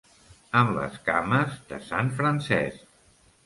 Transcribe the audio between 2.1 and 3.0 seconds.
Francesc.